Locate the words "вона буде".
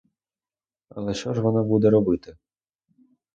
1.41-1.89